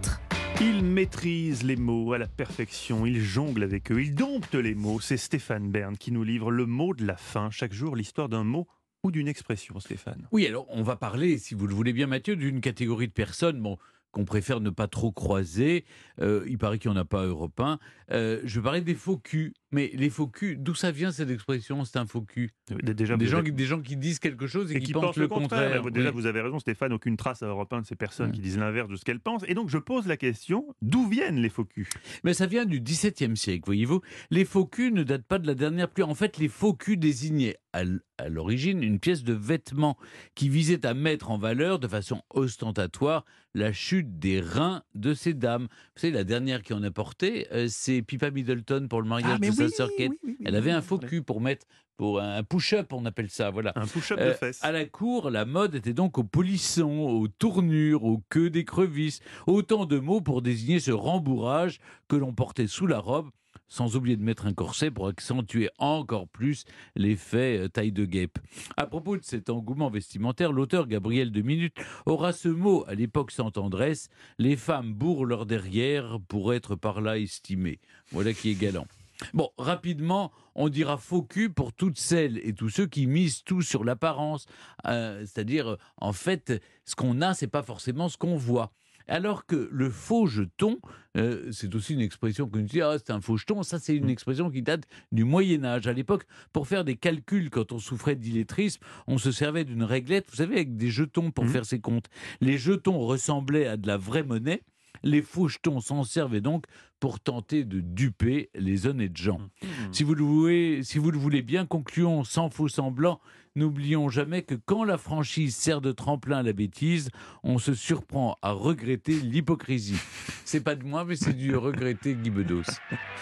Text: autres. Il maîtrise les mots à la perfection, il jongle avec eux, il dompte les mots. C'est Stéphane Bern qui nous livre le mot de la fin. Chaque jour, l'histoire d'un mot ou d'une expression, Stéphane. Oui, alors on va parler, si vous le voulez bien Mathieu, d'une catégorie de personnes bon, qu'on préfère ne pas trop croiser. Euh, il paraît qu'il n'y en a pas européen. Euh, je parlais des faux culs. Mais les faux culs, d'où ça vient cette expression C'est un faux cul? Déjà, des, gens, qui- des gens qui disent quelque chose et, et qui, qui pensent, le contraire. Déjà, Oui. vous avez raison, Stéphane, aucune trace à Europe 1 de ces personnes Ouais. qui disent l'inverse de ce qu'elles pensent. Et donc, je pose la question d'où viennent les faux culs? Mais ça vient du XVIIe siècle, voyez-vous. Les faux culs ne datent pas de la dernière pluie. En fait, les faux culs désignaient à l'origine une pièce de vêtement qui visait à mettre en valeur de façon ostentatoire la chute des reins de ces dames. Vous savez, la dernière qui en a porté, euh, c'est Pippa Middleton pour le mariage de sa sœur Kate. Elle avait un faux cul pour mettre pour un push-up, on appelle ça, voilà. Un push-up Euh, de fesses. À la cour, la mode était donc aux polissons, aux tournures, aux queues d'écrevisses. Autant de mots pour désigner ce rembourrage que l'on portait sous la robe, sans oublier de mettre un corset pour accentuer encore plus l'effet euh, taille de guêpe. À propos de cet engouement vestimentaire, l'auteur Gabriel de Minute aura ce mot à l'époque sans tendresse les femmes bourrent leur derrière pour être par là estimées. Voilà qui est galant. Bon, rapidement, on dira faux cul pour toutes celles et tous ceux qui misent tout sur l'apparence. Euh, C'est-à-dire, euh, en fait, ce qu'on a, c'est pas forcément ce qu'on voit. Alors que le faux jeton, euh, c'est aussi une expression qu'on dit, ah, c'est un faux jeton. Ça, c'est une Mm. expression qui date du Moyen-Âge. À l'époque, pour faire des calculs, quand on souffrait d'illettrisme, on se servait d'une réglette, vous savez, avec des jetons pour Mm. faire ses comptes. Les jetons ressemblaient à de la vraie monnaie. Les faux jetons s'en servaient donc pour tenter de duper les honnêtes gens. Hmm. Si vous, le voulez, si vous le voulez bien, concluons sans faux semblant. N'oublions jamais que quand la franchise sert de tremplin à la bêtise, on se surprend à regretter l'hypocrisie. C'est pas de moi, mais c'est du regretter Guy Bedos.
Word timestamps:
autres. 0.00 0.20
Il 0.60 0.84
maîtrise 0.84 1.62
les 1.62 1.76
mots 1.76 2.12
à 2.12 2.18
la 2.18 2.26
perfection, 2.26 3.06
il 3.06 3.20
jongle 3.20 3.62
avec 3.62 3.90
eux, 3.92 4.02
il 4.02 4.14
dompte 4.14 4.54
les 4.54 4.74
mots. 4.74 5.00
C'est 5.00 5.16
Stéphane 5.16 5.70
Bern 5.70 5.96
qui 5.96 6.12
nous 6.12 6.24
livre 6.24 6.50
le 6.50 6.66
mot 6.66 6.94
de 6.94 7.04
la 7.04 7.16
fin. 7.16 7.50
Chaque 7.50 7.72
jour, 7.72 7.96
l'histoire 7.96 8.28
d'un 8.28 8.44
mot 8.44 8.66
ou 9.02 9.10
d'une 9.10 9.28
expression, 9.28 9.78
Stéphane. 9.80 10.26
Oui, 10.32 10.46
alors 10.46 10.66
on 10.68 10.82
va 10.82 10.96
parler, 10.96 11.38
si 11.38 11.54
vous 11.54 11.66
le 11.66 11.74
voulez 11.74 11.92
bien 11.92 12.06
Mathieu, 12.06 12.36
d'une 12.36 12.60
catégorie 12.60 13.08
de 13.08 13.12
personnes 13.12 13.60
bon, 13.60 13.78
qu'on 14.10 14.24
préfère 14.24 14.60
ne 14.60 14.70
pas 14.70 14.88
trop 14.88 15.12
croiser. 15.12 15.84
Euh, 16.20 16.44
il 16.48 16.58
paraît 16.58 16.78
qu'il 16.78 16.90
n'y 16.90 16.96
en 16.96 17.00
a 17.00 17.04
pas 17.04 17.24
européen. 17.24 17.78
Euh, 18.10 18.40
je 18.44 18.60
parlais 18.60 18.80
des 18.80 18.94
faux 18.94 19.18
culs. 19.18 19.54
Mais 19.72 19.90
les 19.94 20.10
faux 20.10 20.26
culs, 20.26 20.56
d'où 20.58 20.74
ça 20.74 20.90
vient 20.90 21.12
cette 21.12 21.30
expression 21.30 21.84
C'est 21.84 21.98
un 21.98 22.06
faux 22.06 22.22
cul? 22.22 22.50
Déjà, 22.82 23.16
des, 23.16 23.26
gens, 23.26 23.42
qui- 23.42 23.52
des 23.52 23.64
gens 23.66 23.80
qui 23.80 23.96
disent 23.96 24.18
quelque 24.18 24.46
chose 24.48 24.72
et, 24.72 24.76
et 24.76 24.80
qui, 24.80 24.86
qui 24.86 24.92
pensent, 24.92 25.16
le 25.16 25.28
contraire. 25.28 25.82
Déjà, 25.90 26.08
Oui. 26.08 26.14
vous 26.14 26.26
avez 26.26 26.40
raison, 26.40 26.58
Stéphane, 26.58 26.92
aucune 26.92 27.16
trace 27.16 27.42
à 27.42 27.46
Europe 27.46 27.72
1 27.72 27.82
de 27.82 27.86
ces 27.86 27.94
personnes 27.96 28.26
Ouais. 28.30 28.32
qui 28.34 28.40
disent 28.40 28.58
l'inverse 28.58 28.88
de 28.88 28.96
ce 28.96 29.04
qu'elles 29.04 29.20
pensent. 29.20 29.44
Et 29.46 29.54
donc, 29.54 29.68
je 29.70 29.78
pose 29.78 30.06
la 30.06 30.16
question 30.16 30.66
d'où 30.82 31.08
viennent 31.08 31.36
les 31.40 31.48
faux 31.50 31.64
culs? 31.64 31.88
Mais 32.24 32.34
ça 32.34 32.46
vient 32.46 32.64
du 32.66 32.80
XVIIe 32.80 33.36
siècle, 33.36 33.62
voyez-vous. 33.66 34.00
Les 34.30 34.44
faux 34.44 34.66
culs 34.66 34.92
ne 34.92 35.02
datent 35.04 35.26
pas 35.26 35.38
de 35.38 35.46
la 35.46 35.54
dernière 35.54 35.88
pluie. 35.88 36.02
En 36.04 36.14
fait, 36.14 36.38
les 36.38 36.48
faux 36.48 36.74
culs 36.74 36.96
désignaient 36.98 37.56
à 37.72 37.84
l'origine 38.28 38.82
une 38.82 38.98
pièce 38.98 39.22
de 39.22 39.32
vêtement 39.32 39.96
qui 40.34 40.48
visait 40.48 40.84
à 40.84 40.92
mettre 40.92 41.30
en 41.30 41.38
valeur 41.38 41.78
de 41.78 41.86
façon 41.86 42.22
ostentatoire 42.30 43.24
la 43.54 43.72
chute 43.72 44.18
des 44.18 44.40
reins 44.40 44.82
de 44.94 45.14
ces 45.14 45.34
dames. 45.34 45.64
Vous 45.94 46.00
savez, 46.00 46.12
la 46.12 46.24
dernière 46.24 46.62
qui 46.62 46.72
en 46.72 46.82
a 46.82 46.90
porté, 46.90 47.46
euh, 47.52 47.66
c'est 47.68 48.02
Pippa 48.02 48.30
Middleton 48.30 48.86
pour 48.88 49.00
le 49.02 49.08
mariage 49.08 49.38
de 49.40 49.46
sa 49.68 49.76
sœur 49.76 49.90
Kate. 49.96 50.12
Elle 50.44 50.56
avait 50.56 50.70
un 50.70 50.82
faux 50.82 50.98
cul 50.98 51.22
pour 51.22 51.40
mettre 51.40 51.66
pour 51.96 52.18
un 52.18 52.42
push-up, 52.42 52.94
on 52.94 53.04
appelle 53.04 53.28
ça, 53.28 53.50
voilà. 53.50 53.72
Un 53.76 53.86
push-up 53.86 54.18
Euh, 54.18 54.28
de 54.30 54.32
fesses. 54.32 54.64
À 54.64 54.72
la 54.72 54.86
cour, 54.86 55.28
la 55.28 55.44
mode 55.44 55.74
était 55.74 55.92
donc 55.92 56.16
aux 56.16 56.24
polissons, 56.24 57.00
aux 57.00 57.28
tournures, 57.28 58.04
aux 58.04 58.22
queues 58.30 58.48
d'écrevisses. 58.48 59.20
Autant 59.46 59.84
de 59.84 59.98
mots 59.98 60.22
pour 60.22 60.40
désigner 60.40 60.80
ce 60.80 60.92
rembourrage 60.92 61.78
que 62.08 62.16
l'on 62.16 62.32
portait 62.32 62.68
sous 62.68 62.86
la 62.86 63.00
robe, 63.00 63.28
sans 63.68 63.96
oublier 63.96 64.16
de 64.16 64.22
mettre 64.22 64.46
un 64.46 64.54
corset 64.54 64.90
pour 64.90 65.08
accentuer 65.08 65.68
encore 65.76 66.26
plus 66.26 66.64
l'effet 66.96 67.58
euh, 67.58 67.68
taille 67.68 67.92
de 67.92 68.06
guêpe. 68.06 68.38
À 68.78 68.86
propos 68.86 69.18
de 69.18 69.22
cet 69.22 69.50
engouement 69.50 69.90
vestimentaire, 69.90 70.52
l'auteur 70.52 70.86
Gabriel 70.86 71.30
de 71.30 71.42
Minute 71.42 71.76
aura 72.06 72.32
ce 72.32 72.48
mot 72.48 72.82
à 72.88 72.94
l'époque 72.94 73.30
sans 73.30 73.50
tendresse 73.50 74.08
les 74.38 74.56
femmes 74.56 74.94
bourrent 74.94 75.26
leur 75.26 75.44
derrière 75.44 76.18
pour 76.28 76.54
être 76.54 76.76
par 76.76 77.02
là 77.02 77.18
estimées. 77.18 77.78
Voilà 78.10 78.32
qui 78.32 78.50
est 78.52 78.54
galant. 78.54 78.86
Bon, 79.34 79.50
rapidement, 79.58 80.32
on 80.54 80.68
dira 80.68 80.96
faux 80.96 81.22
cul 81.22 81.50
pour 81.50 81.72
toutes 81.72 81.98
celles 81.98 82.38
et 82.46 82.52
tous 82.54 82.68
ceux 82.70 82.86
qui 82.86 83.06
misent 83.06 83.42
tout 83.44 83.62
sur 83.62 83.84
l'apparence. 83.84 84.46
Euh, 84.86 85.20
C'est-à-dire, 85.26 85.68
euh, 85.68 85.76
en 85.98 86.12
fait, 86.12 86.62
ce 86.84 86.94
qu'on 86.94 87.20
a, 87.20 87.34
c'est 87.34 87.46
pas 87.46 87.62
forcément 87.62 88.08
ce 88.08 88.16
qu'on 88.16 88.36
voit. 88.36 88.72
Alors 89.08 89.44
que 89.44 89.68
le 89.72 89.90
faux 89.90 90.26
jeton, 90.26 90.78
euh, 91.16 91.50
c'est 91.50 91.74
aussi 91.74 91.94
une 91.94 92.00
expression 92.00 92.48
qu'on 92.48 92.60
dit, 92.60 92.80
ah, 92.80 92.94
c'est 92.96 93.10
un 93.10 93.20
faux 93.20 93.36
jeton. 93.36 93.64
Ça, 93.64 93.80
c'est 93.80 93.96
une 93.96 94.06
Mm. 94.06 94.10
expression 94.10 94.50
qui 94.50 94.62
date 94.62 94.84
du 95.10 95.24
Moyen-Âge. 95.24 95.88
À 95.88 95.92
l'époque, 95.92 96.24
pour 96.52 96.68
faire 96.68 96.84
des 96.84 96.94
calculs, 96.96 97.50
quand 97.50 97.72
on 97.72 97.80
souffrait 97.80 98.14
d'illettrisme, 98.14 98.80
on 99.08 99.18
se 99.18 99.32
servait 99.32 99.64
d'une 99.64 99.82
réglette, 99.82 100.26
vous 100.30 100.36
savez, 100.36 100.54
avec 100.56 100.76
des 100.76 100.90
jetons 100.90 101.32
pour 101.32 101.44
Mm. 101.44 101.48
faire 101.48 101.66
ses 101.66 101.80
comptes. 101.80 102.06
Les 102.40 102.56
jetons 102.56 103.00
ressemblaient 103.00 103.66
à 103.66 103.76
de 103.76 103.88
la 103.88 103.96
vraie 103.96 104.22
monnaie. 104.22 104.62
Les 105.02 105.22
faux 105.22 105.48
jetons 105.48 105.80
s'en 105.80 106.04
servaient 106.04 106.40
donc 106.40 106.64
pour 106.98 107.18
tenter 107.18 107.64
de 107.64 107.80
duper 107.80 108.50
les 108.54 108.86
honnêtes 108.86 109.16
gens. 109.16 109.40
Hmm. 109.62 109.92
Si 109.92 110.04
vous, 110.04 110.14
le 110.14 110.22
voulez, 110.22 110.82
si 110.82 110.98
vous 110.98 111.10
le 111.10 111.18
voulez 111.18 111.42
bien, 111.42 111.66
concluons 111.66 112.24
sans 112.24 112.50
faux 112.50 112.68
semblant. 112.68 113.20
N'oublions 113.56 114.08
jamais 114.08 114.42
que 114.42 114.54
quand 114.54 114.84
la 114.84 114.96
franchise 114.96 115.56
sert 115.56 115.80
de 115.80 115.90
tremplin 115.90 116.38
à 116.38 116.42
la 116.42 116.52
bêtise, 116.52 117.10
on 117.42 117.58
se 117.58 117.74
surprend 117.74 118.38
à 118.42 118.52
regretter 118.52 119.14
l'hypocrisie. 119.14 119.98
C'est 120.44 120.62
pas 120.62 120.76
de 120.76 120.84
moi, 120.84 121.04
mais 121.04 121.16
c'est 121.16 121.32
du 121.32 121.56
regretter 121.56 122.14
Guy 122.14 122.30
Bedos. 122.30 122.62